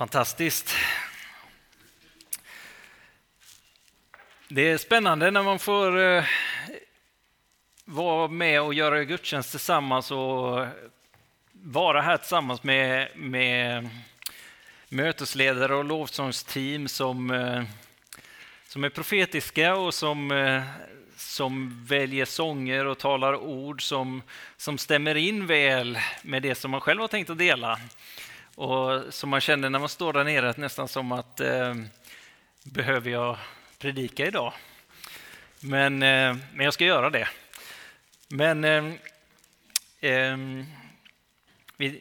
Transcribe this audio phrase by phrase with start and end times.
[0.00, 0.74] Fantastiskt.
[4.48, 6.24] Det är spännande när man får eh,
[7.84, 10.66] vara med och göra gudstjänst tillsammans och
[11.52, 13.88] vara här tillsammans med, med
[14.88, 17.62] mötesledare och lovsångsteam som, eh,
[18.68, 20.62] som är profetiska och som, eh,
[21.16, 24.22] som väljer sånger och talar ord som,
[24.56, 27.78] som stämmer in väl med det som man själv har tänkt att dela.
[28.60, 31.74] Och som man känner när man står där nere, nästan som att eh,
[32.64, 33.36] behöver jag
[33.78, 34.52] predika idag?
[35.60, 37.28] Men, eh, men jag ska göra det.
[38.28, 38.84] Men eh,
[40.00, 40.38] eh,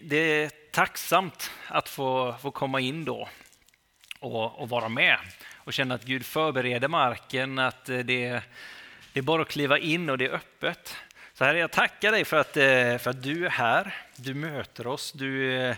[0.02, 3.30] det är tacksamt att få, få komma in då
[4.20, 5.18] och, och, vara med
[5.56, 8.42] och känna att Gud förbereder marken, att eh, det,
[9.14, 10.96] det är bara att kliva in och det är öppet.
[11.34, 14.88] Så här, jag tackar dig för att, eh, för att du är här, du möter
[14.88, 15.76] oss, du eh,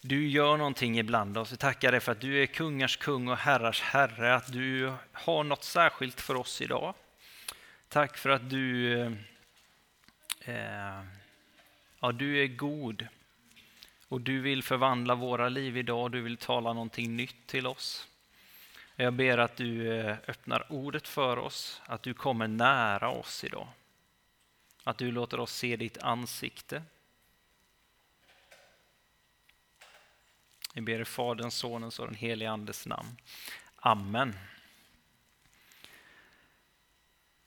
[0.00, 1.52] du gör någonting ibland oss.
[1.52, 5.44] Vi tackar dig för att du är kungars kung och herrars herre, att du har
[5.44, 6.94] något särskilt för oss idag.
[7.88, 9.12] Tack för att du, eh,
[10.44, 11.04] eh
[12.00, 13.06] ja, du är god
[14.08, 16.12] och du vill förvandla våra liv idag.
[16.12, 18.08] Du vill tala någonting nytt till oss.
[18.96, 23.68] Jag ber att du eh, öppnar ordet för oss, att du kommer nära oss idag.
[24.84, 26.82] Att du låter oss se ditt ansikte.
[30.74, 33.16] Vi ber i Faderns, Sonens och den helige Andes namn.
[33.76, 34.34] Amen.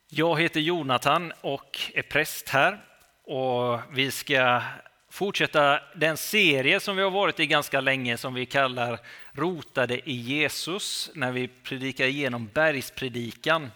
[0.10, 2.84] Jag heter Jonathan och är präst här
[3.24, 4.62] och vi ska
[5.10, 9.00] fortsätta den serie som vi har varit i ganska länge som vi kallar
[9.32, 13.72] Rotade i Jesus när vi predikar igenom bergspredikan.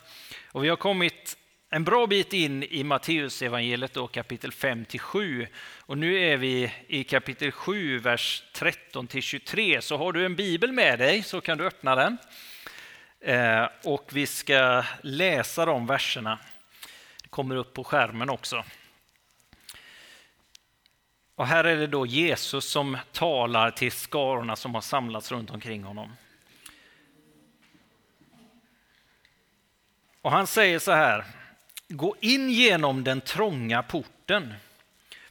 [0.51, 1.37] Och vi har kommit
[1.69, 5.47] en bra bit in i Matteusevangeliet då, kapitel 5-7.
[5.79, 9.81] Och nu är vi i kapitel 7, vers 13-23.
[9.81, 12.17] Så har du en bibel med dig så kan du öppna den.
[13.19, 16.39] Eh, och vi ska läsa de verserna.
[17.23, 18.63] Det kommer upp på skärmen också.
[21.35, 25.83] Och här är det då Jesus som talar till skarorna som har samlats runt omkring
[25.83, 26.15] honom.
[30.21, 31.25] Och han säger så här,
[31.89, 34.53] Gå in genom den trånga porten.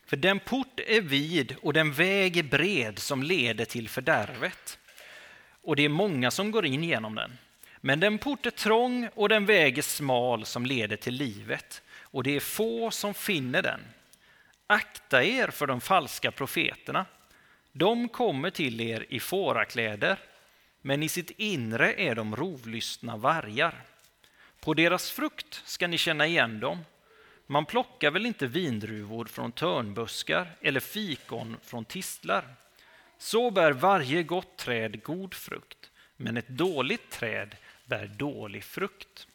[0.07, 4.79] För den port är vid och den väg är bred som leder till fördärvet.
[5.63, 7.39] Och det är många som går in genom den.
[7.81, 11.83] Men den port är trång och den väg är smal som leder till livet.
[12.01, 13.81] Och det är få som finner den.
[14.67, 17.07] Akta er för de falska profeterna.
[17.73, 20.19] De kommer till er i fårakläder,
[20.83, 23.85] men i sitt inre är de rovlystna vargar.
[24.67, 26.85] På deras frukt ska ni känna igen dem.
[27.47, 32.45] Man plockar väl inte vindruvor från törnbuskar eller fikon från tistlar.
[33.19, 39.29] Så bär varje gott träd god frukt, men ett dåligt träd bär dålig frukt.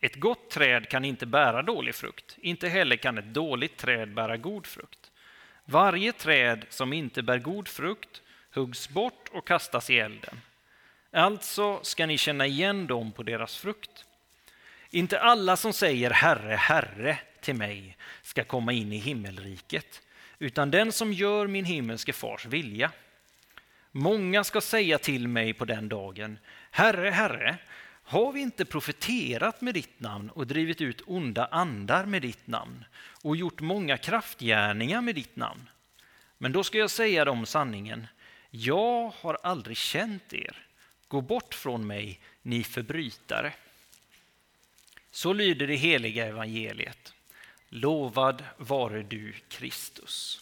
[0.00, 4.36] Ett gott träd kan inte bära dålig frukt, inte heller kan ett dåligt träd bära
[4.36, 5.10] god frukt.
[5.64, 8.22] Varje träd som inte bär god frukt
[8.54, 10.40] huggs bort och kastas i elden.
[11.12, 14.04] Alltså ska ni känna igen dem på deras frukt.
[14.90, 20.02] Inte alla som säger Herre, Herre till mig ska komma in i himmelriket,
[20.38, 22.90] utan den som gör min himmelske fars vilja.
[23.92, 26.38] Många ska säga till mig på den dagen,
[26.70, 27.56] Herre, Herre,
[28.02, 32.84] har vi inte profeterat med ditt namn och drivit ut onda andar med ditt namn
[33.22, 35.68] och gjort många kraftgärningar med ditt namn?
[36.38, 38.06] Men då ska jag säga dem sanningen,
[38.50, 40.67] jag har aldrig känt er.
[41.08, 43.52] Gå bort från mig, ni förbrytare.
[45.10, 47.14] Så lyder det heliga evangeliet.
[47.68, 50.40] Lovad vare du, Kristus.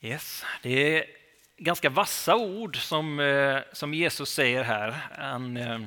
[0.00, 1.06] Yes, det är
[1.56, 4.90] ganska vassa ord som, eh, som Jesus säger här.
[5.18, 5.80] Han eh,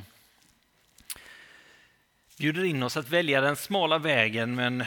[2.38, 4.85] bjuder in oss att välja den smala vägen men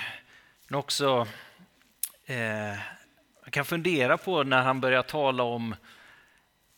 [0.71, 1.27] också
[2.27, 2.77] eh,
[3.43, 5.75] man kan fundera på när han börjar tala om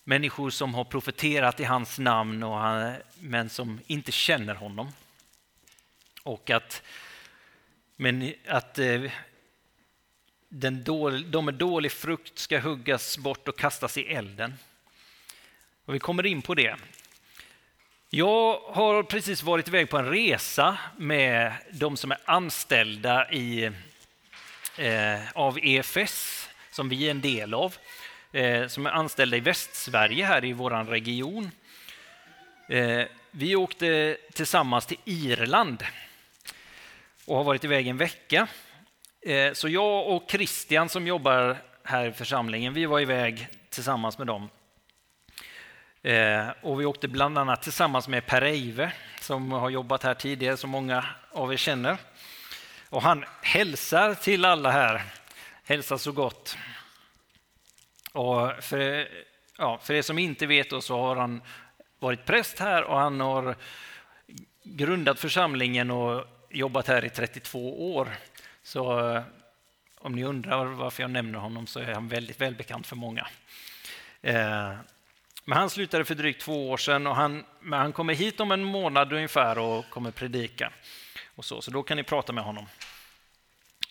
[0.04, 4.92] människor som har profeterat i hans namn och han, men som inte känner honom.
[6.22, 6.82] Och att,
[7.96, 9.02] men att eh,
[10.48, 14.54] den dålig, de med dålig frukt ska huggas bort och kastas i elden.
[15.84, 16.76] Och vi kommer in på det.
[18.12, 23.64] Jag har precis varit iväg på en resa med de som är anställda i,
[24.78, 27.76] eh, av EFS som vi är en del av,
[28.32, 31.50] eh, som är anställda i Västsverige här i vår region.
[32.68, 35.84] Eh, vi åkte tillsammans till Irland
[37.26, 38.46] och har varit iväg en vecka.
[39.26, 42.74] Eh, så jag och Christian som jobbar här i församlingen.
[42.74, 44.48] Vi var iväg tillsammans med dem.
[46.02, 50.56] Eh, och vi åkte bland annat tillsammans med Per Eive som har jobbat här tidigare,
[50.56, 51.96] som många av er känner.
[52.88, 55.02] Och han hälsar till alla här.
[55.64, 56.56] Hälsar så gott.
[58.12, 59.08] Och för,
[59.58, 61.42] ja, för er som inte vet då, så har han
[61.98, 63.56] varit präst här och han har
[64.62, 68.08] grundat församlingen och jobbat här i 32 år.
[68.62, 69.22] Så eh,
[69.98, 73.26] om ni undrar varför jag nämner honom så är han väldigt välbekant för många.
[74.22, 74.72] Eh,
[75.44, 78.52] men han slutade för drygt två år sedan och han, men han kommer hit om
[78.52, 80.72] en månad ungefär och kommer predika.
[81.34, 82.66] Och så, så då kan ni prata med honom.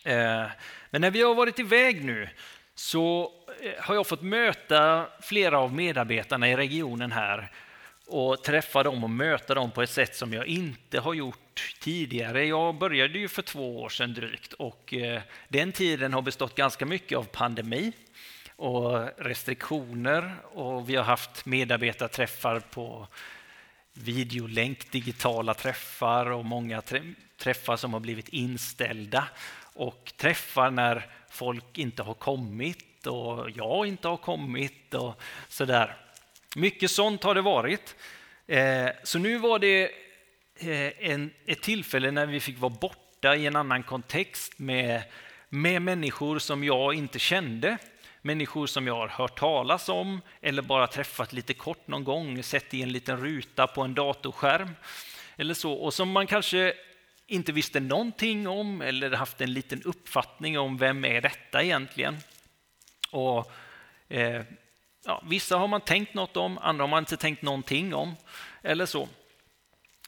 [0.04, 0.46] Eh,
[0.90, 2.28] men när vi har varit iväg nu
[2.74, 3.32] så
[3.78, 7.50] har jag fått möta flera av medarbetarna i regionen här
[8.06, 12.46] och träffa dem och möta dem på ett sätt som jag inte har gjort tidigare.
[12.46, 16.86] Jag började ju för två år sedan drygt och eh, den tiden har bestått ganska
[16.86, 17.92] mycket av pandemi
[18.56, 23.06] och restriktioner och vi har haft medarbetarträffar på
[23.92, 26.82] videolänk, digitala träffar och många
[27.38, 29.28] träffar som har blivit inställda
[29.62, 35.96] och träffar när folk inte har kommit och jag inte har kommit och sådär.
[36.56, 37.96] Mycket sånt har det varit.
[38.46, 39.84] Eh, så nu var det
[40.58, 45.02] eh, en, ett tillfälle när vi fick vara borta i en annan kontext med,
[45.48, 47.78] med människor som jag inte kände.
[48.22, 52.74] Människor som jag har hört talas om eller bara träffat lite kort någon gång, sett
[52.74, 54.70] i en liten ruta på en datorskärm.
[55.36, 56.74] Eller så, och som man kanske
[57.26, 62.16] inte visste någonting om eller haft en liten uppfattning om vem är detta egentligen.
[63.10, 63.52] Och,
[64.08, 64.42] eh,
[65.04, 68.16] ja, vissa har man tänkt något om, andra har man inte tänkt någonting om.
[68.62, 69.08] eller så.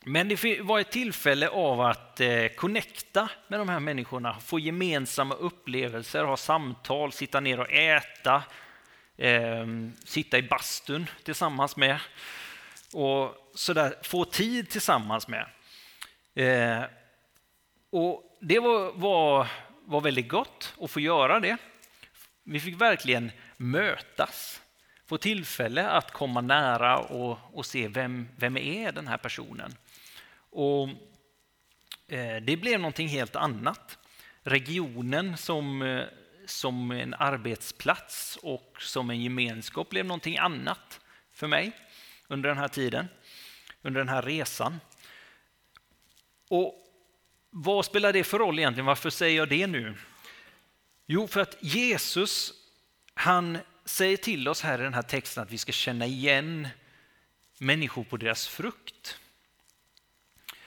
[0.04, 5.34] Men det var ett tillfälle av att eh, connecta med de här människorna, få gemensamma
[5.34, 8.42] upplevelser, ha samtal, sitta ner och äta,
[9.16, 9.66] eh,
[10.04, 11.98] sitta i bastun tillsammans med
[12.92, 15.46] och sådär, få tid tillsammans med.
[16.34, 16.84] Eh,
[17.90, 19.46] och Det var, var,
[19.84, 21.56] var väldigt gott att få göra det.
[22.44, 24.62] Vi fick verkligen mötas,
[25.06, 29.74] få tillfälle att komma nära och, och se vem, vem är den här personen.
[30.50, 30.88] Och
[32.08, 33.98] eh, Det blev någonting helt annat.
[34.42, 36.04] Regionen som, eh,
[36.46, 41.00] som en arbetsplats och som en gemenskap blev någonting annat
[41.32, 41.72] för mig
[42.28, 43.08] under den här tiden,
[43.82, 44.80] under den här resan.
[46.48, 46.78] Och
[47.50, 48.86] vad spelar det för roll egentligen?
[48.86, 49.94] Varför säger jag det nu?
[51.14, 52.52] Jo, för att Jesus,
[53.14, 56.68] han säger till oss här i den här texten att vi ska känna igen
[57.58, 59.18] människor på deras frukt.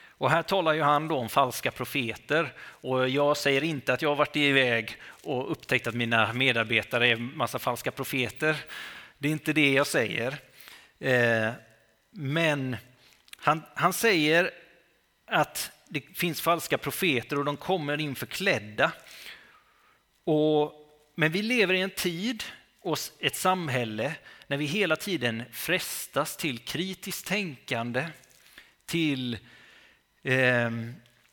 [0.08, 4.10] Och här talar ju han då om falska profeter och jag säger inte att jag
[4.10, 8.56] har varit iväg och upptäckt att mina medarbetare är massa falska profeter.
[9.18, 10.38] Det är inte det jag säger.
[11.00, 11.52] Eh,
[12.12, 12.78] men
[13.38, 14.52] han, han säger
[15.28, 18.92] att det finns falska profeter och de kommer in förklädda.
[20.26, 20.74] Och,
[21.16, 22.44] men vi lever i en tid
[22.82, 24.16] och ett samhälle
[24.48, 28.08] när vi hela tiden frestas till kritiskt tänkande,
[28.86, 29.38] till
[30.24, 30.72] eh,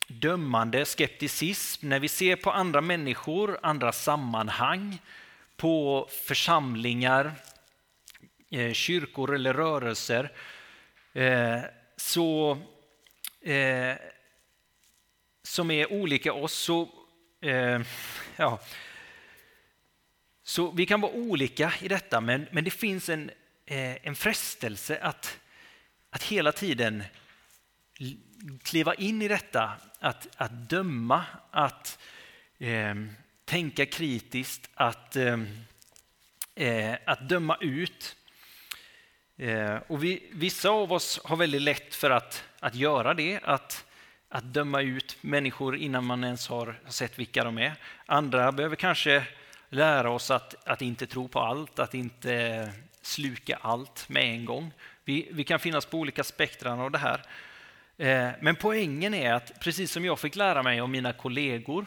[0.07, 5.01] dömande skepticism, när vi ser på andra människor, andra sammanhang,
[5.55, 7.31] på församlingar,
[8.51, 10.31] eh, kyrkor eller rörelser,
[11.13, 11.59] eh,
[11.97, 12.57] så
[13.41, 13.95] eh,
[15.43, 16.89] som är olika oss så,
[17.41, 17.81] eh,
[18.35, 18.59] ja,
[20.43, 23.31] så vi kan vara olika i detta, men, men det finns en,
[23.65, 25.39] eh, en frestelse att,
[26.09, 27.03] att hela tiden
[28.63, 31.99] kliva in i detta, att, att döma, att
[32.57, 32.95] eh,
[33.45, 35.39] tänka kritiskt, att, eh,
[36.55, 38.15] eh, att döma ut.
[39.37, 43.85] Eh, och vi, vissa av oss har väldigt lätt för att, att göra det, att
[44.33, 47.73] att döma ut människor innan man ens har sett vilka de är.
[48.05, 49.23] Andra behöver kanske
[49.69, 52.71] lära oss att, att inte tro på allt, att inte
[53.01, 54.71] sluka allt med en gång.
[55.05, 57.21] Vi, vi kan finnas på olika spektran av det här.
[57.97, 61.85] Eh, men poängen är att precis som jag fick lära mig av mina kollegor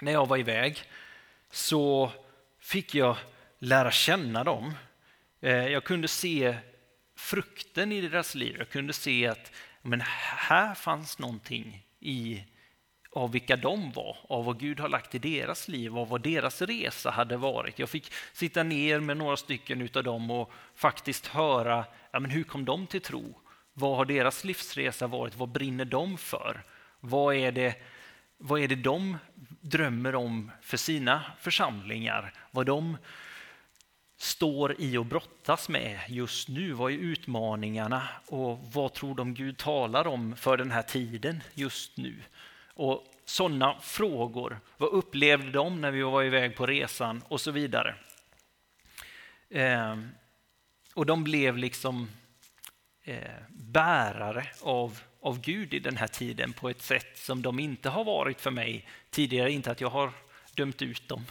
[0.00, 0.82] när jag var iväg
[1.50, 2.12] så
[2.60, 3.16] fick jag
[3.58, 4.74] lära känna dem.
[5.40, 6.56] Eh, jag kunde se
[7.16, 8.56] frukten i deras liv.
[8.58, 12.44] Jag kunde se att men här fanns någonting i,
[13.12, 16.62] av vilka de var, av vad Gud har lagt i deras liv, av vad deras
[16.62, 17.78] resa hade varit.
[17.78, 22.44] Jag fick sitta ner med några stycken av dem och faktiskt höra ja, men hur
[22.44, 23.34] kom de till tro?
[23.72, 25.36] Vad har deras livsresa varit?
[25.36, 26.62] Vad brinner de för?
[27.00, 27.82] Vad är det
[28.42, 29.18] vad är det de
[29.60, 32.34] drömmer om för sina församlingar?
[32.50, 32.96] Vad de
[34.22, 36.72] står i och brottas med just nu?
[36.72, 41.96] Vad är utmaningarna och vad tror de Gud talar om för den här tiden just
[41.96, 42.14] nu?
[42.74, 44.60] Och sådana frågor.
[44.76, 47.94] Vad upplevde de när vi var iväg på resan och så vidare.
[49.50, 49.98] Eh,
[50.94, 52.10] och de blev liksom
[53.02, 57.88] eh, bärare av, av Gud i den här tiden på ett sätt som de inte
[57.88, 59.52] har varit för mig tidigare.
[59.52, 60.12] Inte att jag har
[60.54, 61.26] dömt ut dem,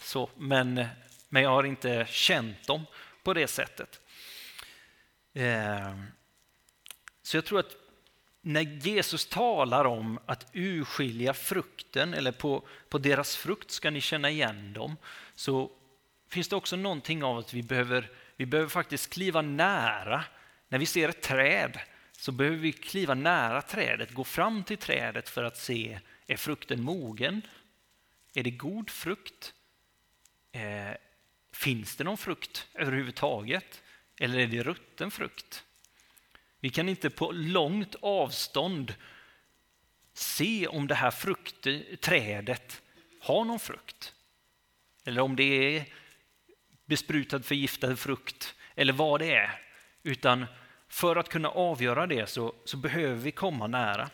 [0.00, 0.86] så, men,
[1.30, 2.86] men jag har inte känt dem
[3.22, 4.00] på det sättet.
[5.34, 6.06] Ehm,
[7.22, 7.76] så jag tror att
[8.42, 14.30] när Jesus talar om att urskilja frukten, eller på, på deras frukt ska ni känna
[14.30, 14.96] igen dem,
[15.34, 15.70] så
[16.28, 20.24] finns det också någonting av att vi behöver, vi behöver faktiskt kliva nära.
[20.68, 21.78] När vi ser ett träd
[22.12, 26.82] så behöver vi kliva nära trädet, gå fram till trädet för att se, är frukten
[26.82, 27.42] mogen?
[28.34, 29.54] Är det god frukt?
[30.52, 30.94] Eh,
[31.52, 33.82] Finns det någon frukt överhuvudtaget?
[34.20, 35.64] Eller är det rutten frukt?
[36.60, 38.94] Vi kan inte på långt avstånd
[40.12, 42.82] se om det här fruktträdet
[43.20, 44.14] har någon frukt.
[45.04, 45.84] Eller om det är
[46.84, 49.62] besprutad förgiftad frukt eller vad det är.
[50.02, 50.46] Utan
[50.88, 54.10] för att kunna avgöra det så, så behöver vi komma nära.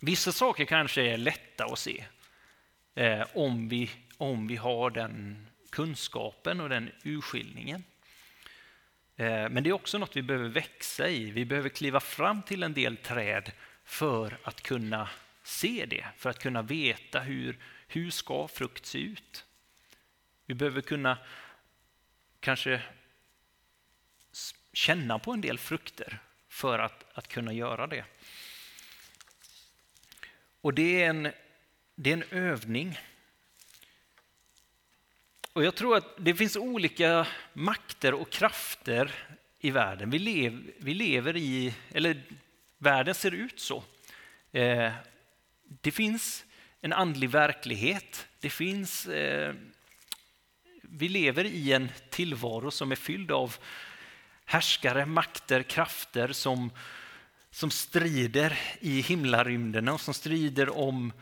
[0.00, 2.04] Vissa saker kanske är lätta att se
[2.94, 7.84] eh, om, vi, om vi har den kunskapen och den urskiljningen.
[9.16, 11.30] Eh, men det är också något vi behöver växa i.
[11.30, 13.52] Vi behöver kliva fram till en del träd
[13.84, 15.08] för att kunna
[15.42, 19.44] se det, för att kunna veta hur, hur ska frukt se ut.
[20.46, 21.18] Vi behöver kunna
[22.40, 22.82] kanske
[24.72, 28.04] känna på en del frukter för att, att kunna göra det.
[30.60, 31.32] Och det är en,
[31.94, 32.98] det är en övning.
[35.54, 39.14] Och jag tror att det finns olika makter och krafter
[39.58, 40.10] i världen.
[40.10, 42.22] Vi, lev, vi lever i, eller
[42.78, 43.84] världen ser ut så.
[44.52, 44.92] Eh,
[45.82, 46.44] det finns
[46.80, 48.26] en andlig verklighet.
[48.40, 49.54] Det finns, eh,
[50.82, 53.56] vi lever i en tillvaro som är fylld av
[54.44, 56.70] härskare, makter, krafter som,
[57.50, 61.12] som strider i himlarymderna och som strider om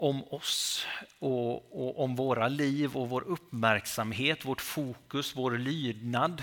[0.00, 0.86] om oss
[1.18, 6.42] och, och, om våra liv och vår uppmärksamhet, vårt fokus, vår lydnad.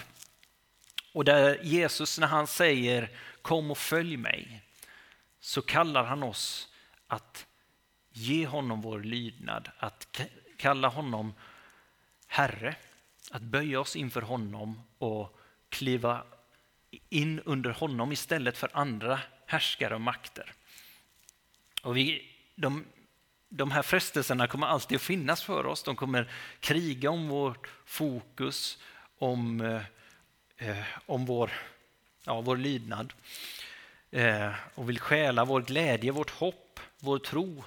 [1.14, 3.10] Och där Jesus när han säger
[3.42, 4.62] kom och följ mig
[5.40, 6.68] så kallar han oss
[7.08, 7.46] att
[8.12, 10.20] ge honom vår lydnad, att
[10.58, 11.34] kalla honom
[12.28, 12.76] Herre,
[13.32, 16.24] att böja oss inför honom och kliva
[17.10, 20.54] in under honom istället för andra härskare och makter.
[21.82, 22.86] Och vi, de
[23.50, 25.84] de här frestelserna kommer alltid att finnas för oss.
[25.84, 28.78] De kommer kriga om vårt fokus,
[29.18, 31.52] om, eh, eh, om vår,
[32.24, 33.14] ja, vår lydnad.
[34.12, 37.64] Eh, och vill stjäla vår glädje, vårt hopp, vår tro.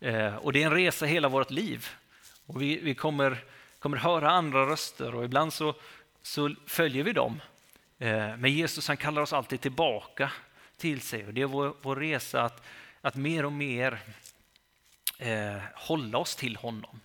[0.00, 1.88] Eh, och det är en resa hela vårt liv.
[2.46, 3.44] Och vi, vi kommer,
[3.78, 5.74] kommer höra andra röster och ibland så,
[6.22, 7.40] så följer vi dem.
[7.98, 10.32] Eh, men Jesus han kallar oss alltid tillbaka
[10.76, 11.26] till sig.
[11.26, 12.62] Och det är vår, vår resa att,
[13.00, 14.00] att mer och mer
[15.22, 17.00] eh, hålla oss till honom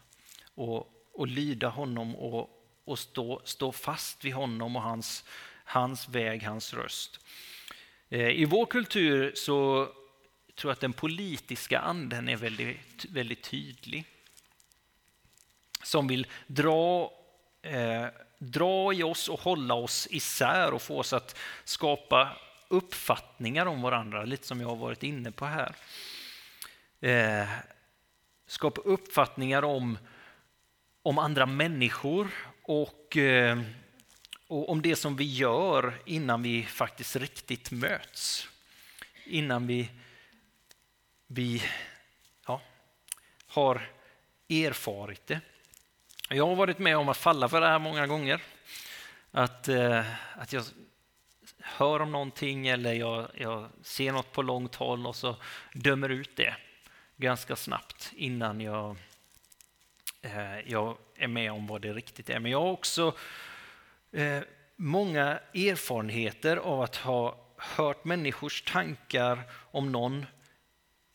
[0.56, 2.50] och, och lyda honom och,
[2.86, 5.24] och stå, stå fast vid honom och hans,
[5.64, 7.20] hans väg, hans röst.
[8.10, 9.86] Eh, I vår kultur så
[10.56, 14.06] tror jag att den politiska anden är väldigt, väldigt tydlig.
[15.84, 17.12] Som vill dra,
[17.62, 18.06] eh,
[18.38, 24.24] dra i oss och hålla oss isär och få oss att skapa uppfattningar om varandra,
[24.24, 25.76] lite som jag har varit inne på här.
[27.00, 27.48] Eh,
[28.48, 29.98] skapa uppfattningar om,
[31.02, 33.62] om andra människor och, eh,
[34.48, 38.48] och om det som vi gör innan vi faktiskt riktigt möts.
[39.26, 39.90] Innan vi,
[41.28, 41.64] vi
[42.48, 42.62] ja,
[43.48, 43.90] har
[44.50, 45.42] erfarit det.
[46.30, 48.42] Jag har varit med om att falla för det här många gånger.
[49.32, 50.64] Att, eh, att jag
[51.60, 55.36] hör om någonting eller jag, jag ser något på långt håll och så
[55.74, 56.56] dömer ut det
[57.18, 58.96] ganska snabbt innan jag,
[60.22, 62.40] eh, jag är med om vad det riktigt är.
[62.40, 63.16] Men jag har också
[64.12, 64.40] eh,
[64.76, 70.26] många erfarenheter av att ha hört människors tankar om någon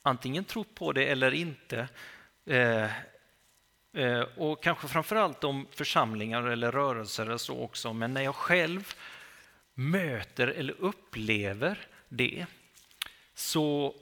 [0.02, 1.88] antingen trott på det eller inte.
[2.46, 2.84] Eh,
[3.92, 7.92] eh, och kanske framförallt om församlingar eller rörelser eller så också.
[7.92, 8.94] Men när jag själv
[9.74, 11.78] möter eller upplever
[12.08, 12.46] det
[13.34, 13.94] så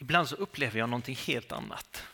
[0.00, 2.04] ibland så upplever jag någonting helt annat.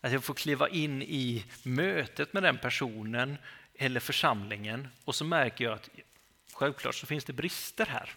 [0.00, 3.38] Att jag får kliva in i mötet med den personen
[3.74, 5.88] eller församlingen och så märker jag att
[6.52, 8.14] självklart så finns det brister här.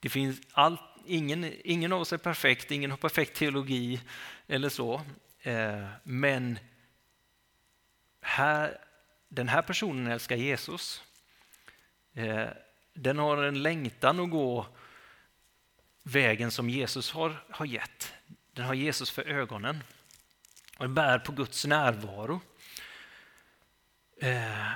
[0.00, 4.00] Det finns allt, ingen, ingen av oss är perfekt, ingen har perfekt teologi
[4.46, 5.02] eller så.
[5.42, 6.58] Eh, men
[8.20, 8.78] här,
[9.28, 11.02] den här personen älskar Jesus.
[12.14, 12.46] Eh,
[12.94, 14.66] den har en längtan att gå
[16.02, 18.12] vägen som Jesus har, har gett.
[18.52, 19.82] Den har Jesus för ögonen
[20.78, 22.40] och den bär på Guds närvaro.
[24.20, 24.72] Eh,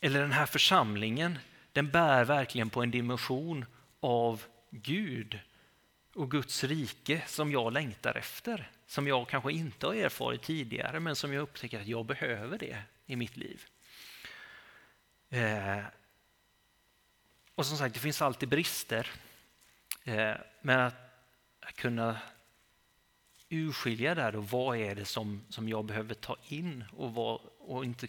[0.00, 1.38] eller den här församlingen,
[1.72, 3.64] den bär verkligen på en dimension
[4.00, 5.40] av Gud
[6.14, 8.70] och Guds rike som jag längtar efter.
[8.86, 12.82] Som jag kanske inte har erfarit tidigare men som jag upptäcker att jag behöver det
[13.06, 13.64] i mitt liv.
[15.28, 15.78] Eh,
[17.56, 19.10] och som sagt, det finns alltid brister.
[20.04, 20.94] Eh, men att,
[21.74, 22.20] kunna
[23.48, 27.84] urskilja där och vad är det som, som jag behöver ta in och, vad, och
[27.84, 28.08] inte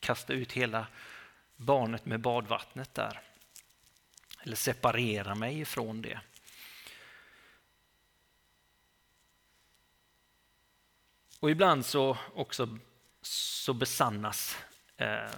[0.00, 0.86] kasta ut hela
[1.56, 3.20] barnet med badvattnet där.
[4.40, 6.20] Eller separera mig ifrån det.
[11.40, 12.78] Och ibland så också
[13.22, 14.56] så besannas
[14.96, 15.30] eh,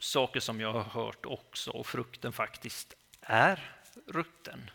[0.00, 3.76] saker som jag har hört också och frukten faktiskt är
[4.06, 4.70] rutten.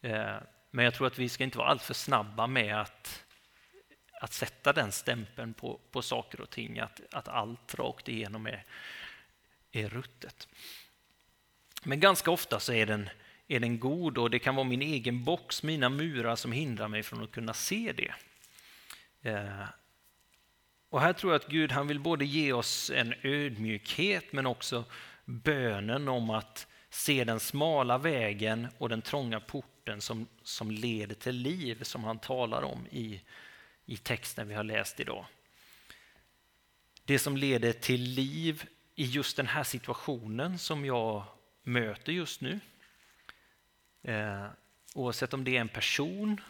[0.00, 0.36] Eh,
[0.70, 3.24] men jag tror att vi ska inte vara alltför snabba med att,
[4.20, 8.64] att sätta den stämpeln på, på saker och ting, att, att allt rakt igenom är,
[9.72, 10.48] är ruttet.
[11.82, 13.10] Men ganska ofta så är den,
[13.48, 17.02] är den god och det kan vara min egen box, mina murar som hindrar mig
[17.02, 18.14] från att kunna se det.
[19.30, 19.64] Eh,
[20.92, 24.84] och här tror jag att Gud han vill både ge oss en ödmjukhet men också
[25.24, 31.36] bönen om att se den smala vägen och den trånga porten som, som leder till
[31.36, 33.20] liv som han talar om i,
[33.86, 35.26] i texten vi har läst idag.
[37.04, 41.24] Det som leder till liv i just den här situationen som jag
[41.62, 42.60] möter just nu.
[44.02, 44.46] Eh,
[44.94, 46.40] oavsett om det är en person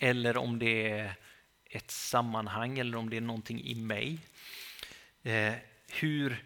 [0.00, 1.14] eller om det är
[1.76, 4.18] ett sammanhang eller om det är någonting i mig.
[5.22, 5.54] Eh,
[5.88, 6.44] hur,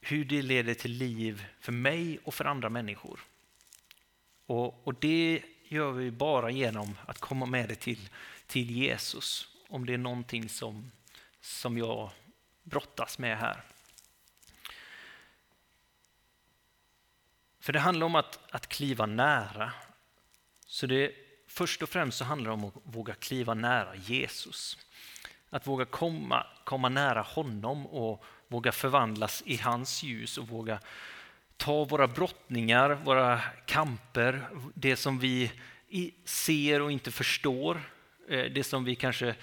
[0.00, 3.20] hur det leder till liv för mig och för andra människor.
[4.46, 8.08] Och, och det gör vi bara genom att komma med det till,
[8.46, 9.48] till Jesus.
[9.68, 10.90] Om det är någonting som,
[11.40, 12.10] som jag
[12.62, 13.62] brottas med här.
[17.60, 19.72] För det handlar om att, att kliva nära.
[20.66, 21.14] Så det,
[21.52, 24.78] först och främst så handlar det om att våga kliva nära Jesus.
[25.50, 30.80] Att våga komma, komma nära honom och våga förvandlas i hans ljus och våga
[31.56, 35.52] ta våra brottningar, våra kamper, det som vi
[36.24, 37.80] ser och inte förstår,
[38.28, 39.34] eh, det som vi kanske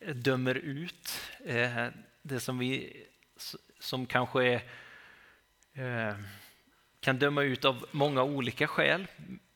[0.00, 1.86] eh, dömer ut, eh,
[2.22, 3.02] det som vi
[3.78, 4.62] som kanske är,
[7.02, 9.06] kan döma ut av många olika skäl.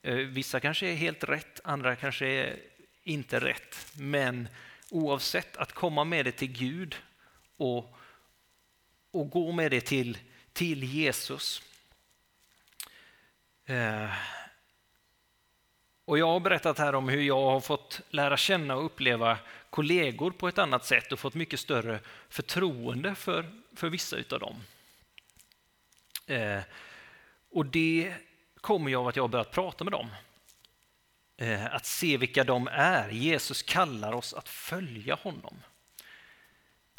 [0.02, 2.56] Eh, vissa kanske är helt rätt, andra kanske är
[3.02, 3.92] inte rätt.
[3.92, 4.48] Men
[4.90, 6.96] oavsett, att komma med det till Gud
[7.56, 7.96] och,
[9.10, 10.18] och gå med det till,
[10.52, 11.62] till Jesus
[13.66, 14.10] Eh,
[16.04, 19.38] och jag har berättat här om hur jag har fått lära känna och uppleva
[19.70, 24.56] kollegor på ett annat sätt och fått mycket större förtroende för, för vissa utav dem.
[26.26, 26.60] Eh,
[27.56, 28.14] och det
[28.60, 30.08] kommer ju av att jag har börjat prata med dem.
[31.36, 33.08] Eh, att se vilka de är.
[33.08, 35.62] Jesus kallar oss att följa honom.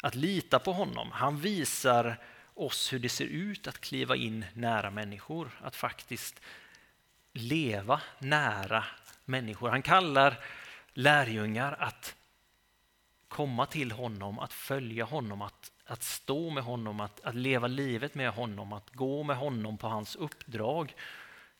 [0.02, 1.08] Att lita på honom.
[1.12, 2.16] Han visar
[2.54, 6.40] oss hur det ser ut att kliva in nära människor, att faktiskt
[7.32, 8.84] leva nära
[9.24, 9.68] människor.
[9.68, 10.44] Han kallar
[10.92, 12.14] lärjungar att
[13.28, 18.14] komma till honom, att följa honom, att, att stå med honom, att, att leva livet
[18.14, 20.94] med honom, att gå med honom på hans uppdrag,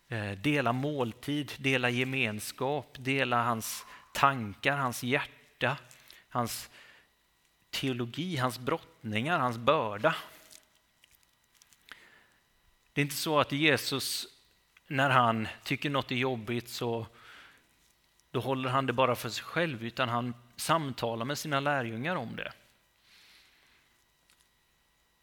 [0.09, 5.77] eh, dela måltid, dela gemenskap, dela hans tankar, hans hjärta,
[6.29, 6.71] hans
[7.71, 10.15] teologi, hans brottningar, hans börda.
[12.93, 14.27] Det är inte så att Jesus,
[14.87, 17.07] när han tycker något är jobbigt, så
[18.31, 22.37] då håller han det bara för sig själv, utan han samtalar med sina lärjungar om
[22.37, 22.53] det.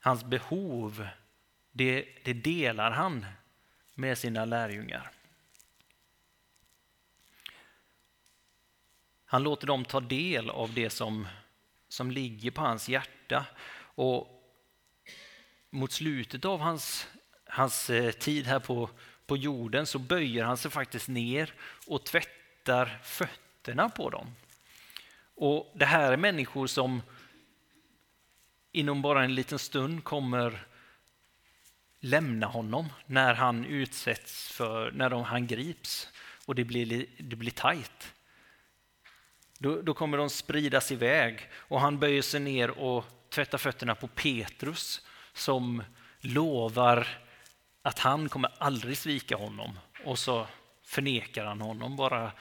[0.05, 1.07] Hans behov,
[1.71, 3.25] det, det delar han
[3.93, 5.11] med sina lärjungar.
[9.25, 11.27] Han låter dem ta del av det som,
[11.87, 13.45] som ligger på hans hjärta.
[13.77, 14.27] Och
[15.69, 17.07] mot slutet av hans
[17.55, 18.89] hans eh, tid här på,
[19.25, 21.53] på jorden så böjer han sig faktiskt ner
[21.87, 24.35] och tvättar fötterna på dem.
[25.35, 27.01] Och Det här är människor som
[28.75, 30.65] inom bara en liten stund kommer
[31.99, 36.09] lämna honom när han utsätts för, när de, han grips
[36.45, 38.13] och det blir, det blir tajt.
[39.57, 44.07] Då, då kommer de spridas iväg och han böjer sig ner och tvättar fötterna på
[44.07, 45.01] Petrus
[45.33, 45.83] som
[46.19, 47.07] lovar
[47.81, 50.47] att han kommer aldrig svika honom och så
[50.83, 52.31] förnekar han honom bara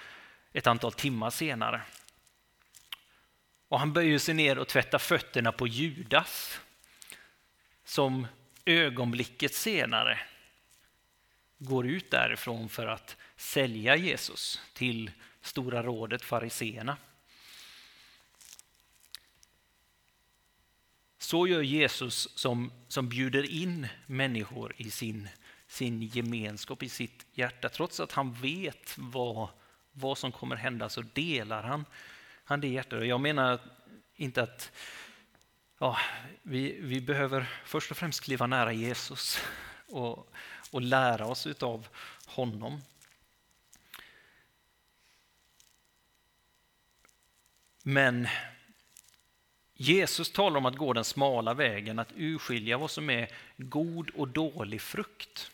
[0.52, 1.82] ett antal timmar senare.
[3.74, 6.60] Och han böjer sig ner och tvättar fötterna på Judas
[7.84, 8.26] som
[8.64, 10.20] ögonblicket senare
[11.58, 15.10] går ut därifrån för att sälja Jesus till
[15.40, 16.96] Stora rådet, fariseerna.
[21.18, 25.28] Så gör Jesus som, som bjuder in människor i sin,
[25.66, 27.68] sin gemenskap, i sitt hjärta.
[27.68, 29.48] Trots att han vet vad,
[29.92, 31.84] vad som kommer hända så delar han,
[32.44, 33.06] han det hjärtat.
[33.06, 33.60] Jag menar
[34.14, 34.72] inte att
[35.78, 35.98] ja,
[36.42, 39.38] vi, vi behöver först och främst kliva nära Jesus
[39.88, 40.32] och,
[40.70, 41.88] och lära oss utav
[42.26, 42.82] honom.
[47.82, 48.28] Men
[49.74, 54.28] Jesus talar om att gå den smala vägen, att urskilja vad som är god och
[54.28, 55.50] dålig frukt.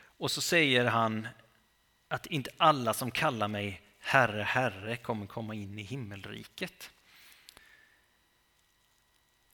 [0.00, 1.28] Och så säger han
[2.08, 6.90] att inte alla som kallar mig Herre, Herre kommer komma in i himmelriket.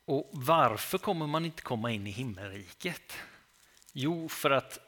[0.04, 3.18] Och varför kommer man inte komma in i himmelriket?
[3.92, 4.78] Jo, för att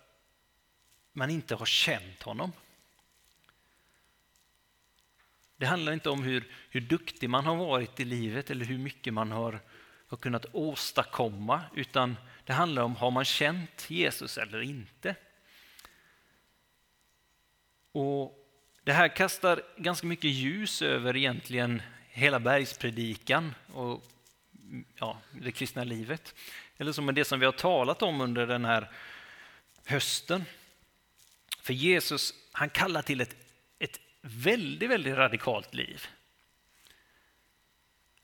[1.12, 2.52] man inte har känt honom.
[5.56, 9.14] Det handlar inte om hur, hur duktig man har varit i livet eller hur mycket
[9.14, 9.60] man har,
[10.06, 15.16] har kunnat åstadkomma, utan det handlar om har man känt Jesus eller inte.
[17.92, 18.45] Och
[18.86, 24.04] det här kastar ganska mycket ljus över egentligen hela bergspredikan och
[24.94, 26.34] ja, det kristna livet.
[26.78, 28.90] Eller som det som vi har talat om under den här
[29.86, 30.44] hösten.
[31.60, 33.20] För Jesus, han kallar till
[33.78, 36.06] ett väldigt, väldigt radikalt liv.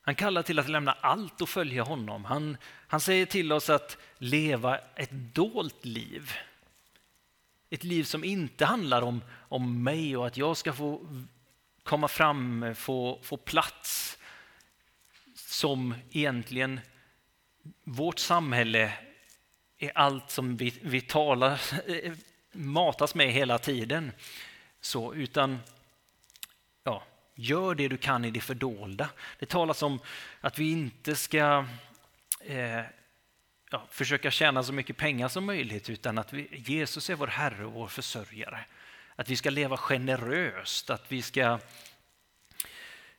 [0.02, 2.24] Han kallar till att lämna allt och följa honom.
[2.24, 6.32] Han, han säger till oss att leva ett dolt liv.
[7.72, 11.06] Ett liv som inte handlar om, om mig och att jag ska få
[11.82, 14.18] komma fram, få, få plats.
[15.34, 16.80] Som egentligen
[17.84, 18.92] vårt samhälle
[19.78, 22.12] är allt som vi, vi talar, eh,
[22.52, 24.12] matas med hela tiden.
[24.80, 25.58] Så, utan
[26.84, 27.02] ja,
[27.34, 29.10] gör det du kan i det fördolda.
[29.38, 29.98] Det talas om
[30.40, 31.64] att vi inte ska
[32.40, 32.82] eh,
[33.72, 37.64] ja, försöka tjäna så mycket pengar som möjligt utan att vi, Jesus är vår Herre
[37.64, 38.64] och vår försörjare.
[39.16, 41.58] Att vi ska leva generöst, att vi ska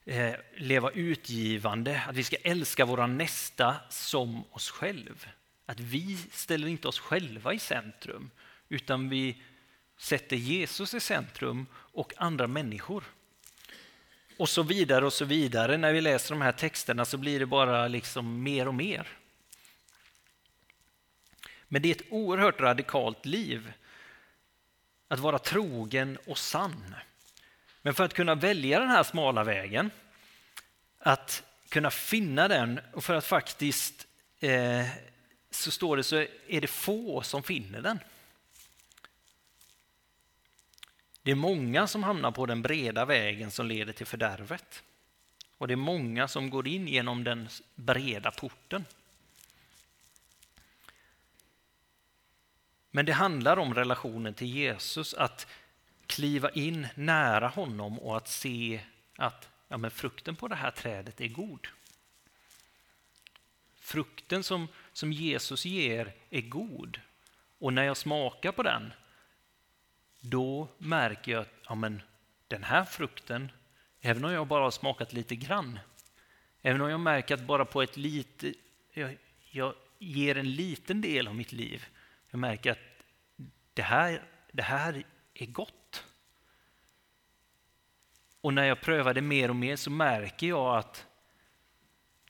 [0.05, 5.27] eh, leva utgivande, att vi ska älska våra nästa som oss själv.
[5.65, 8.31] Att vi ställer inte oss själva i centrum
[8.69, 9.41] utan vi
[9.97, 13.03] sätter Jesus i centrum och andra människor.
[14.37, 15.77] Och så vidare och så vidare.
[15.77, 19.07] När vi läser de här texterna så blir det bara liksom mer och mer.
[21.73, 23.73] Men det är ett oerhört radikalt liv
[25.07, 26.95] att vara trogen och sann.
[27.81, 29.91] Men för att kunna välja den här smala vägen,
[30.99, 34.07] att kunna finna den och för att faktiskt,
[34.39, 34.87] eh,
[35.51, 36.15] så står det, så
[36.47, 37.99] är det få som finner den.
[41.21, 44.83] Det är många som hamnar på den breda vägen som leder till fördärvet.
[45.57, 48.85] Och det är många som går in genom den breda porten.
[52.95, 55.47] Men det handlar om relationen till Jesus, att
[56.07, 58.81] kliva in nära honom och att se
[59.15, 61.67] att ja, men frukten på det här trädet är god.
[63.75, 66.99] Frukten som, som Jesus ger är god.
[67.59, 68.93] Och när jag smakar på den
[70.19, 72.01] då märker jag att ja, men,
[72.47, 73.51] den här frukten,
[74.01, 75.79] även om jag bara har smakat lite grann,
[76.61, 78.53] även om jag märker att bara på ett lite,
[78.93, 79.17] jag,
[79.51, 81.85] jag ger en liten del av mitt liv,
[82.33, 82.79] jag märker att
[83.73, 86.05] det här, det här är gott.
[88.41, 91.05] Och när jag prövar det mer och mer så märker jag att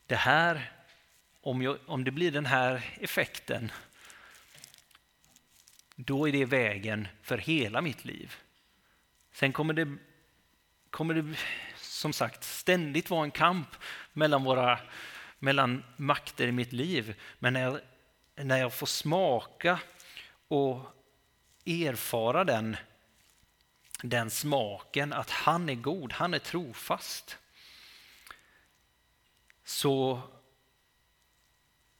[0.06, 0.72] det här,
[1.40, 3.72] om, jag, om det blir den här effekten
[5.96, 8.34] då är det vägen för hela mitt liv.
[9.32, 9.96] Sen kommer det,
[10.90, 11.38] kommer det
[11.76, 13.68] som sagt ständigt vara en kamp
[14.12, 14.78] mellan, våra,
[15.38, 17.20] mellan makter i mitt liv.
[17.38, 17.80] Men när jag,
[18.36, 19.80] när jag får smaka
[20.48, 20.80] och
[21.64, 22.76] erfara den,
[24.02, 27.38] den smaken att han är god, han är trofast.
[29.64, 30.20] Så,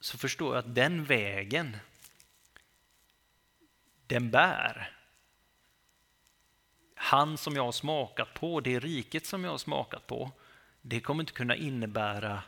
[0.00, 1.76] så förstår jag att den vägen,
[4.06, 4.90] den bär.
[6.94, 10.30] Han som jag har smakat på, det riket som jag har smakat på,
[10.82, 12.42] det kommer inte kunna innebära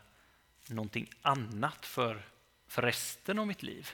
[0.69, 2.23] någonting annat för,
[2.67, 3.91] för resten av mitt liv.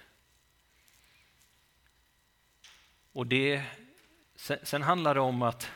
[3.12, 3.62] Och det,
[4.36, 5.70] sen, sen handlar det om att,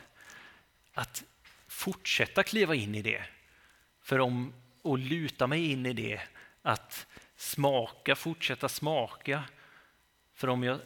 [0.95, 1.25] att
[1.67, 3.25] fortsätta kliva in i det.
[4.03, 6.21] För om, och luta mig in i det,
[6.63, 9.45] att smaka, fortsätta smaka.
[10.35, 10.81] För om jag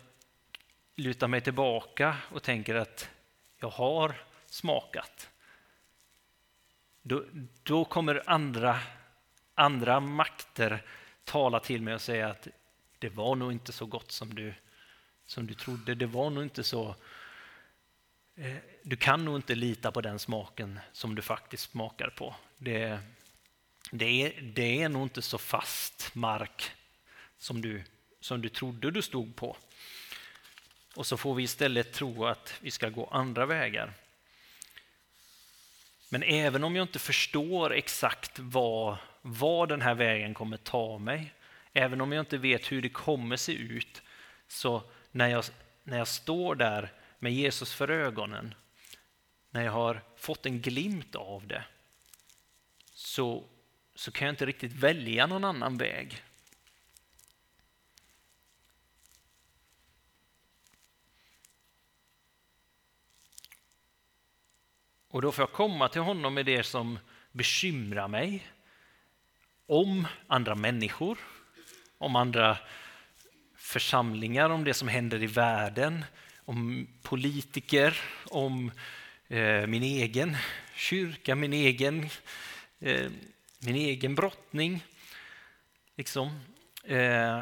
[0.97, 3.11] lutar mig tillbaka och tänker att
[3.59, 4.15] jag har
[4.47, 5.31] smakat,
[7.03, 7.25] då,
[7.63, 8.81] då kommer andra,
[9.55, 10.85] andra makter
[11.25, 12.49] tala till mig och säga att
[12.99, 14.55] det var nog inte så gott som du,
[15.31, 15.95] som du trodde.
[15.95, 16.95] Det var nog inte så...
[18.37, 22.35] Eh, du kan nog inte lita på den smaken som du faktiskt smakar på.
[22.59, 22.99] Det,
[23.90, 26.71] det, är, det är nog inte så fast mark
[27.38, 27.83] som du,
[28.21, 29.57] som du trodde du stod på.
[30.95, 33.93] Och så får vi istället tro att vi ska gå andra vägar.
[36.09, 41.33] Men även om jag inte förstår exakt vad, vad den här vägen kommer ta mig,
[41.73, 44.03] även om jag inte vet hur det kommer se ut,
[44.49, 45.44] så när jag,
[45.83, 48.55] när jag står där med Jesus för ögonen,
[49.51, 51.64] när jag har fått en glimt av det,
[52.92, 53.44] så,
[53.94, 56.25] så kan jag inte riktigt välja någon annan väg.
[65.09, 66.99] Och då får jag komma till honom med det som
[67.33, 68.46] bekymrar mig
[69.66, 71.18] om andra människor,
[71.99, 72.59] om andra
[73.71, 76.05] församlingar, om det som händer i världen,
[76.45, 78.73] om politiker, om
[79.29, 80.37] eh, min egen
[80.75, 82.09] kyrka, min egen,
[82.81, 83.11] eh,
[83.59, 84.85] min egen brottning.
[85.97, 86.41] Liksom.
[86.85, 87.41] Eh,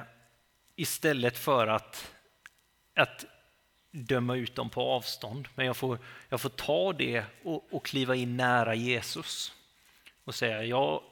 [0.77, 2.12] istället för att,
[2.95, 3.25] att
[3.91, 5.49] döma ut dem på avstånd.
[5.55, 9.53] Men jag får, jag får ta det och, och kliva in nära Jesus
[10.25, 11.03] och säga jag,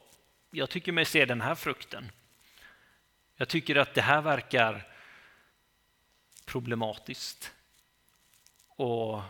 [0.50, 2.10] jag tycker mig se den här frukten.
[3.36, 4.95] Jag tycker att det här verkar
[6.46, 7.52] problematiskt.
[8.68, 9.22] Och,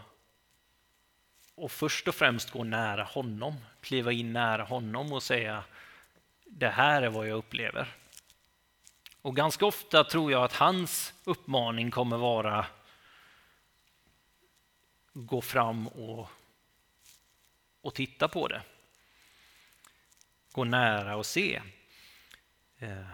[1.54, 5.64] och först och främst gå nära honom, kliva in nära honom och säga
[6.44, 7.94] det här är vad jag upplever.
[9.22, 12.66] Och ganska ofta tror jag att hans uppmaning kommer vara
[15.12, 16.28] gå fram och,
[17.80, 18.62] och titta på det.
[20.52, 21.62] Gå nära och se.
[22.78, 23.06] Eh,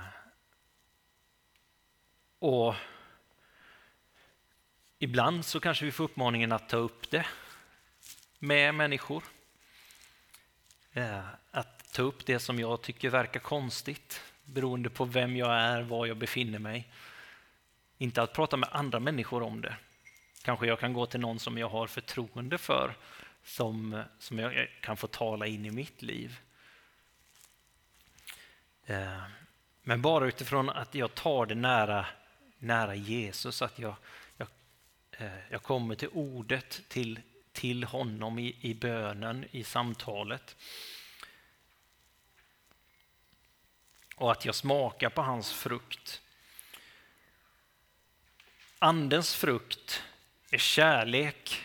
[2.39, 2.75] och
[5.03, 7.27] ibland så kanske vi får uppmaningen att ta upp det
[8.39, 9.25] med människor.
[10.93, 15.83] Eh, att ta upp det som jag tycker verkar konstigt beroende på vem jag är,
[15.83, 16.89] var jag befinner mig.
[17.99, 19.77] Inte att prata med andra människor om det,
[20.43, 22.95] Kanske jag kan gå till någon som jag har förtroende för,
[23.45, 26.39] som, som jag kan få tala in i mitt liv.
[28.87, 29.23] Eh,
[29.83, 32.07] men bara utifrån att jag tar det nära,
[32.59, 33.95] nära Jesus, att jag,
[35.23, 37.21] Eh, jag, kommer till ordet, till,
[37.53, 40.57] till honom i, i bönen, i samtalet.
[44.17, 46.21] Och att jag smakar på hans frukt.
[48.79, 50.03] Andens frukt
[50.51, 51.61] är kärlek,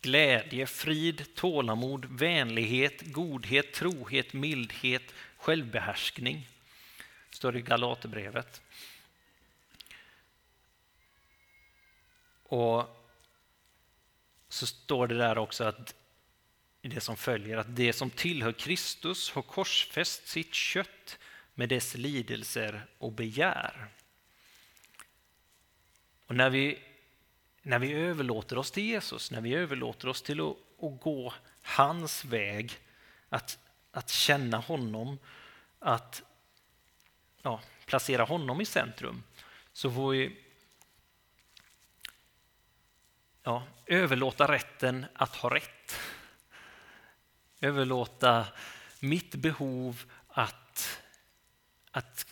[0.00, 6.48] glädje, frid, tålamod, vänlighet, godhet, trohet, mildhet, självbehärskning.
[7.30, 8.62] Står det i Galaterbrevet.
[12.50, 12.96] Och
[14.48, 15.94] så står det där också att
[16.82, 21.18] i det som följer att det som tillhör Kristus har korsfäst sitt kött
[21.54, 23.88] med dess lidelser och begär.
[26.26, 26.78] Och när vi
[27.62, 32.24] när vi överlåter oss till Jesus, när vi överlåter oss till att, att gå hans
[32.24, 32.72] väg,
[33.28, 33.58] att,
[33.90, 35.18] att känna honom,
[35.78, 36.22] att
[37.42, 39.22] ja, placera honom i centrum,
[39.72, 40.36] så får vi
[43.42, 46.00] ja, överlåta rätten att ha rätt.
[47.60, 48.46] Överlåta
[49.00, 51.02] mitt behov att,
[51.90, 52.26] att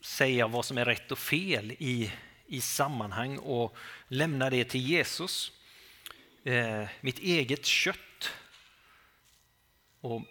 [0.00, 2.12] säga vad som är rätt och fel i
[2.52, 3.76] i sammanhang och
[4.08, 5.52] lämna det till Jesus.
[6.44, 8.30] Eh, mitt eget kött.
[10.00, 10.22] Och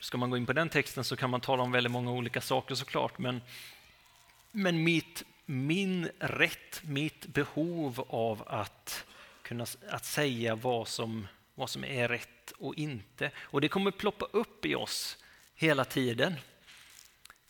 [0.00, 2.40] ska man gå in på den texten så kan man tala om väldigt många olika
[2.40, 3.40] saker såklart, men,
[4.50, 9.04] men mitt min rätt, mitt behov av att
[9.42, 13.30] kunna att säga vad som, vad som är rätt och inte.
[13.38, 15.18] Och det kommer ploppa upp i oss
[15.54, 16.34] hela tiden.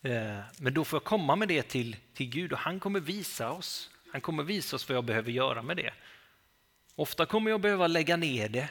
[0.02, 3.52] Eh, men då får jag komma med det till, till Gud och han kommer visa
[3.52, 3.90] oss.
[4.12, 5.92] Han kommer visa oss vad jag behöver göra med det.
[6.94, 8.68] Ofta kommer jag behöva lägga ner det,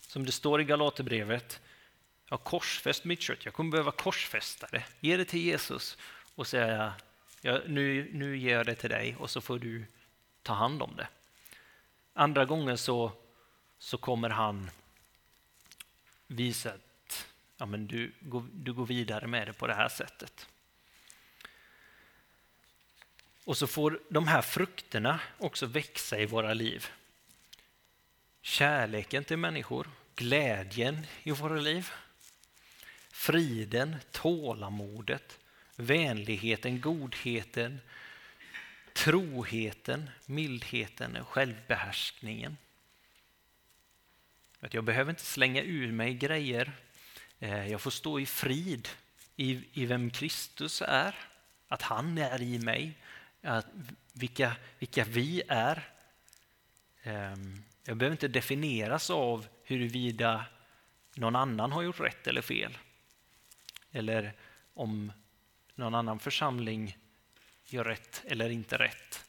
[0.00, 1.60] som det står i Galaterbrevet.
[2.28, 4.84] Jag har korsfäst mitt kött, jag kommer behöva korsfästa det.
[5.00, 5.98] Ge det till Jesus
[6.34, 6.94] och säga
[7.44, 9.84] ja, nu, nu ger jag det till dig och så får du
[10.42, 11.08] ta hand om det.
[12.12, 13.12] Andra gången så,
[13.78, 14.70] så kommer han
[16.26, 17.26] visa att
[17.56, 18.12] ja, men du,
[18.52, 20.48] du går vidare med det på det här sättet.
[23.44, 26.86] Och så får de här frukterna också växa i våra liv.
[28.42, 31.90] Kärleken till människor, glädjen i våra liv,
[33.10, 35.38] friden, tålamodet,
[35.76, 37.80] vänligheten, godheten,
[38.92, 42.56] troheten, mildheten och självbehärskningen.
[44.70, 46.72] Jag behöver inte slänga ur mig grejer.
[47.38, 48.88] Eh, jag får stå i frid
[49.36, 51.14] i, i vem Kristus är,
[51.68, 52.98] att han är i mig,
[53.42, 53.66] att
[54.12, 55.88] vilka, vilka vi är.
[57.02, 60.44] Ehm, jag behöver inte definieras av huruvida
[61.14, 62.78] någon annan har gjort rätt eller fel.
[63.92, 64.32] Eller
[64.74, 65.12] om
[65.74, 66.98] någon annan församling
[67.64, 69.24] gör rätt eller inte rätt.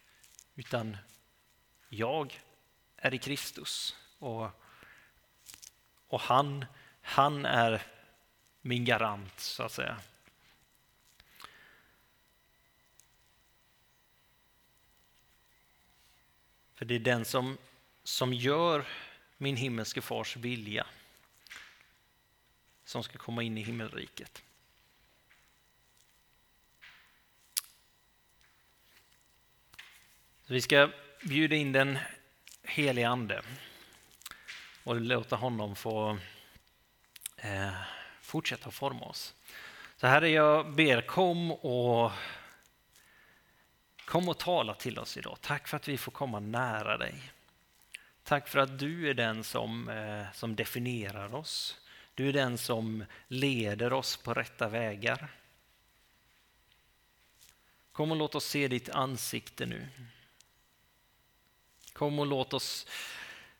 [0.55, 0.97] Utan
[1.89, 2.41] jag
[2.95, 4.49] är i Kristus och,
[6.07, 6.65] och han,
[7.01, 7.81] han är
[8.61, 9.99] min garant så att säga.
[16.75, 17.57] För det är den som,
[18.03, 18.87] som gör
[19.37, 20.87] min himmelske fars vilja
[22.85, 24.44] som ska komma in i himmelriket.
[30.47, 30.89] Vi ska
[31.23, 31.97] bjuda in den
[32.63, 33.41] helige Ande
[34.83, 36.17] och låta honom få
[37.37, 37.73] eh,
[38.21, 39.33] fortsätta forma oss.
[39.97, 42.11] Så Herre, jag ber kom och
[44.05, 45.37] kom och tala till oss idag.
[45.41, 47.31] Tack för att vi får komma nära dig.
[48.23, 51.79] Tack för att du är den som, eh, som definierar oss.
[52.13, 55.27] Du är den som leder oss på rätta vägar.
[57.91, 59.87] Kom och låt oss se ditt ansikte nu.
[61.95, 62.87] Kom och låt oss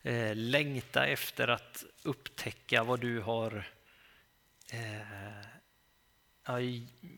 [0.04, 3.67] eh, längta efter att upptäcka vad du har
[4.71, 6.62] eh,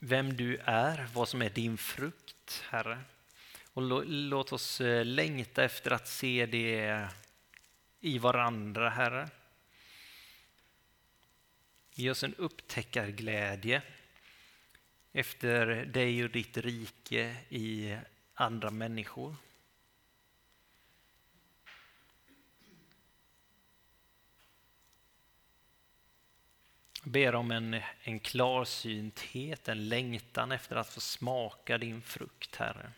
[0.02, 3.00] vem du är, vad som är din frukt, Herre.
[3.74, 7.08] Och låt oss eh, längta efter att se det
[8.00, 9.30] i varandra, Herre.
[11.94, 13.82] Ge oss en upptäckarglädje
[15.14, 17.98] efter dig och ditt rike i
[18.34, 19.36] andra människor.
[27.08, 32.92] Ber om en, en klarsynthet, en längtan efter att få smaka din frukt, Herre.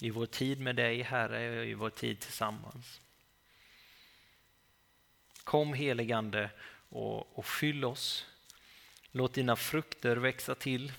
[0.00, 3.00] I vår tid med dig, Herre, och i vår tid tillsammans.
[5.44, 6.50] Kom heligande
[6.88, 8.26] och, och fyll oss.
[9.12, 10.92] Låt dina frukter växa till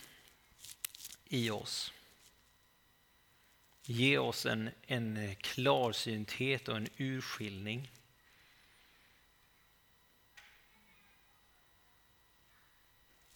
[1.25, 1.93] i oss.
[3.83, 7.91] Ge oss en, en klarsynthet och en urskiljning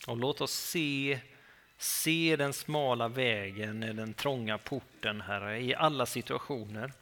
[0.06, 1.20] Och låt oss se,
[1.78, 6.94] se den smala vägen, den trånga porten, Herre, i alla situationer,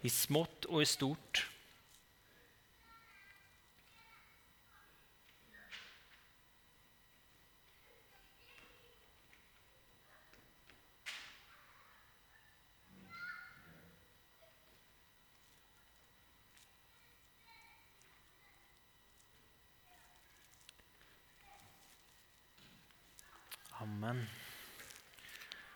[0.00, 1.50] i smått och i stort.